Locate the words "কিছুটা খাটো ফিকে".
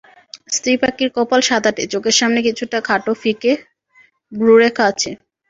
2.47-3.51